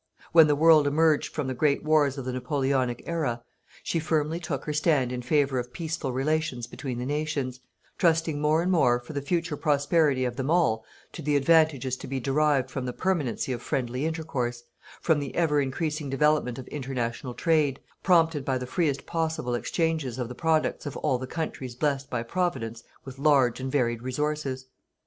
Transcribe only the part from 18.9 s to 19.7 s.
possible